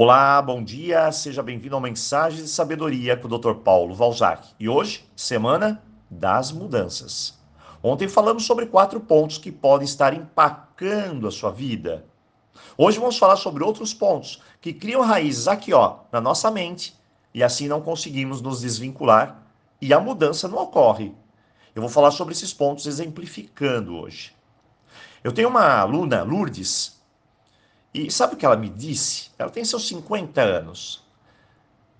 [0.00, 3.54] Olá, bom dia, seja bem-vindo ao Mensagem de Sabedoria com o Dr.
[3.54, 4.50] Paulo Valzac.
[4.56, 7.36] E hoje, semana das mudanças.
[7.82, 12.06] Ontem falamos sobre quatro pontos que podem estar empacando a sua vida.
[12.76, 16.96] Hoje vamos falar sobre outros pontos que criam raízes aqui, ó, na nossa mente,
[17.34, 19.42] e assim não conseguimos nos desvincular
[19.82, 21.12] e a mudança não ocorre.
[21.74, 24.32] Eu vou falar sobre esses pontos exemplificando hoje.
[25.24, 26.97] Eu tenho uma aluna, Lourdes,
[27.92, 29.30] e sabe o que ela me disse?
[29.38, 31.02] Ela tem seus 50 anos.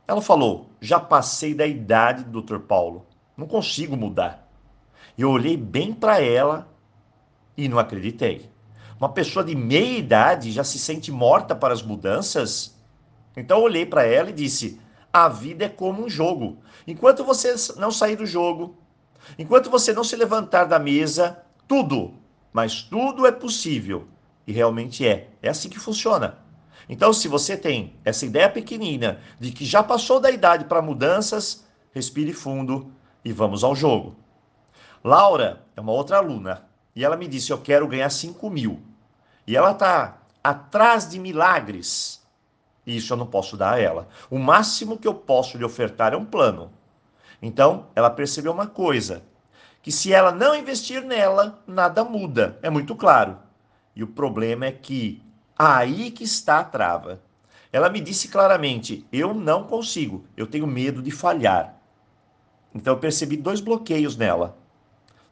[0.06, 2.58] Ela falou: já passei da idade do Dr.
[2.58, 4.46] Paulo, não consigo mudar.
[5.16, 6.68] Eu olhei bem para ela
[7.56, 8.48] e não acreditei.
[9.00, 12.76] Uma pessoa de meia idade já se sente morta para as mudanças?
[13.36, 14.80] Então eu olhei para ela e disse:
[15.12, 16.58] a vida é como um jogo.
[16.86, 18.76] Enquanto você não sair do jogo,
[19.38, 22.14] enquanto você não se levantar da mesa, tudo,
[22.52, 24.06] mas tudo é possível
[24.48, 25.28] e realmente é.
[25.42, 26.38] É assim que funciona.
[26.88, 31.66] Então, se você tem essa ideia pequenina de que já passou da idade para mudanças,
[31.92, 32.90] respire fundo
[33.22, 34.16] e vamos ao jogo.
[35.04, 38.80] Laura é uma outra aluna e ela me disse: Eu quero ganhar 5 mil.
[39.46, 42.26] E ela está atrás de milagres.
[42.86, 44.08] E isso eu não posso dar a ela.
[44.30, 46.72] O máximo que eu posso lhe ofertar é um plano.
[47.42, 49.22] Então, ela percebeu uma coisa:
[49.82, 52.58] que se ela não investir nela, nada muda.
[52.62, 53.46] É muito claro.
[53.98, 55.20] E o problema é que
[55.58, 57.20] aí que está a trava.
[57.72, 61.74] Ela me disse claramente: eu não consigo, eu tenho medo de falhar.
[62.72, 64.56] Então eu percebi dois bloqueios nela.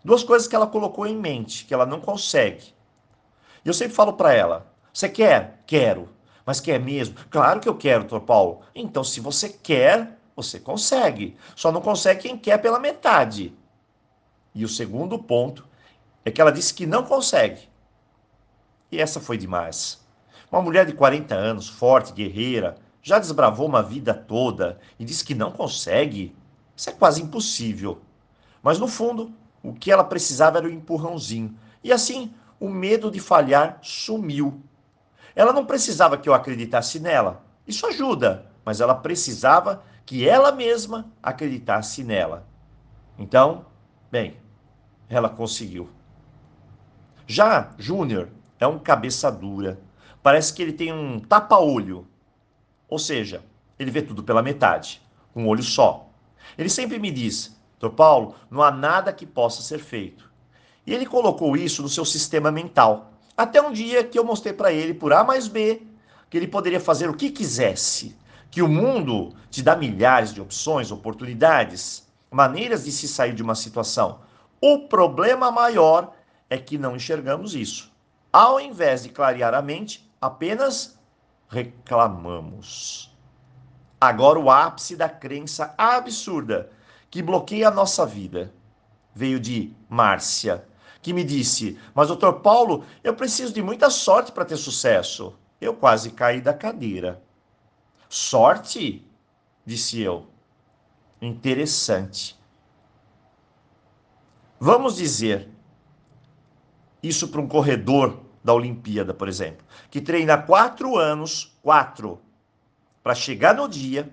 [0.05, 2.75] Duas coisas que ela colocou em mente, que ela não consegue.
[3.65, 5.63] E eu sempre falo para ela: você quer?
[5.65, 6.09] Quero.
[6.45, 7.15] Mas quer mesmo?
[7.31, 8.63] Claro que eu quero, doutor Paulo.
[8.75, 11.37] Então, se você quer, você consegue.
[11.55, 13.57] Só não consegue quem quer pela metade.
[14.53, 15.65] E o segundo ponto
[16.25, 17.69] é que ela disse que não consegue.
[18.91, 20.05] E essa foi demais.
[20.51, 25.35] Uma mulher de 40 anos, forte, guerreira, já desbravou uma vida toda e diz que
[25.35, 26.35] não consegue.
[26.77, 28.01] Isso é quase impossível.
[28.63, 31.57] Mas no fundo, o que ela precisava era o um empurrãozinho.
[31.83, 34.63] E assim, o medo de falhar sumiu.
[35.35, 37.45] Ela não precisava que eu acreditasse nela.
[37.67, 42.47] Isso ajuda, mas ela precisava que ela mesma acreditasse nela.
[43.19, 43.67] Então,
[44.11, 44.37] bem,
[45.09, 45.89] ela conseguiu.
[47.27, 49.79] Já Júnior é um cabeça dura.
[50.23, 52.07] Parece que ele tem um tapa-olho.
[52.89, 53.45] Ou seja,
[53.79, 55.03] ele vê tudo pela metade,
[55.33, 56.09] com um olho só.
[56.57, 57.91] Ele sempre me diz: Dr.
[57.91, 60.31] Paulo, não há nada que possa ser feito.
[60.87, 63.13] E ele colocou isso no seu sistema mental.
[63.37, 65.83] Até um dia que eu mostrei para ele, por A mais B,
[66.31, 68.17] que ele poderia fazer o que quisesse.
[68.51, 73.55] Que o mundo te dá milhares de opções, oportunidades, maneiras de se sair de uma
[73.55, 74.21] situação.
[74.61, 76.15] O problema maior
[76.49, 77.93] é que não enxergamos isso.
[78.33, 80.99] Ao invés de clarear a mente, apenas
[81.49, 83.15] reclamamos.
[84.01, 86.71] Agora, o ápice da crença absurda
[87.11, 88.53] que bloqueia a nossa vida
[89.15, 90.67] veio de Márcia,
[91.01, 95.35] que me disse: Mas, doutor Paulo, eu preciso de muita sorte para ter sucesso.
[95.59, 97.23] Eu quase caí da cadeira.
[98.09, 99.07] Sorte?
[99.65, 100.27] Disse eu.
[101.21, 102.39] Interessante.
[104.61, 105.51] Vamos dizer
[107.07, 112.21] isso para um corredor da Olimpíada, por exemplo, que treina quatro anos, quatro,
[113.03, 114.11] para chegar no dia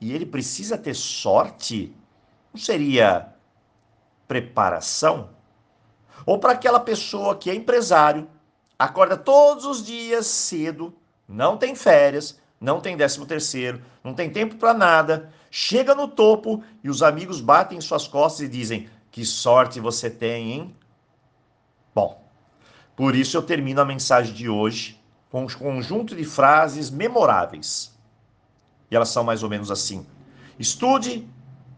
[0.00, 1.94] e ele precisa ter sorte?
[2.52, 3.32] Não seria
[4.26, 5.30] preparação?
[6.24, 8.28] Ou para aquela pessoa que é empresário,
[8.78, 10.94] acorda todos os dias cedo,
[11.28, 16.62] não tem férias, não tem décimo terceiro, não tem tempo para nada, chega no topo
[16.82, 20.76] e os amigos batem em suas costas e dizem: Que sorte você tem, hein?
[21.94, 22.25] Bom,
[22.96, 24.98] por isso eu termino a mensagem de hoje
[25.30, 27.94] com um conjunto de frases memoráveis.
[28.90, 30.06] E elas são mais ou menos assim:
[30.58, 31.28] Estude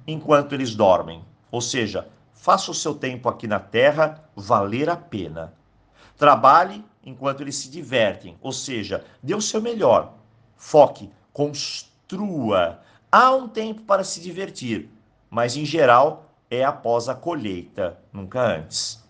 [0.06, 5.52] enquanto eles dormem, ou seja, faça o seu tempo aqui na terra valer a pena.
[6.16, 10.14] Trabalhe enquanto eles se divertem, ou seja, dê o seu melhor.
[10.56, 12.80] Foque, construa.
[13.10, 14.88] Há um tempo para se divertir,
[15.28, 19.02] mas em geral é após a colheita, nunca antes.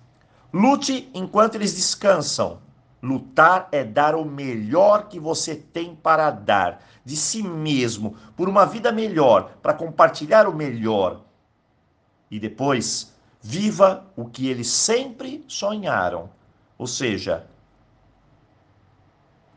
[0.52, 2.60] Lute enquanto eles descansam.
[3.02, 8.66] Lutar é dar o melhor que você tem para dar, de si mesmo, por uma
[8.66, 11.22] vida melhor, para compartilhar o melhor.
[12.28, 16.28] E depois, viva o que eles sempre sonharam.
[16.76, 17.46] Ou seja,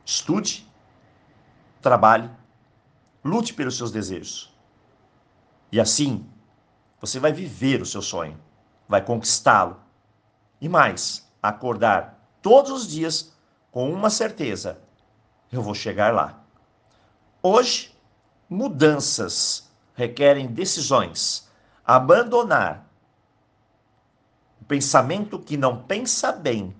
[0.05, 0.67] estude,
[1.81, 2.29] trabalhe,
[3.23, 4.55] lute pelos seus desejos.
[5.71, 6.25] E assim,
[6.99, 8.39] você vai viver o seu sonho,
[8.87, 9.77] vai conquistá-lo
[10.61, 13.33] e mais, acordar todos os dias
[13.71, 14.79] com uma certeza:
[15.51, 16.39] eu vou chegar lá.
[17.41, 17.97] Hoje,
[18.47, 21.49] mudanças requerem decisões.
[21.83, 22.87] Abandonar
[24.61, 26.75] o pensamento que não pensa bem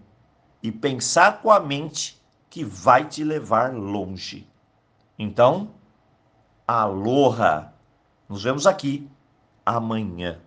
[0.62, 4.48] e pensar com a mente que vai te levar longe.
[5.18, 5.72] Então,
[6.68, 7.74] aloha!
[8.30, 9.10] Nos vemos aqui
[9.66, 10.40] amanhã.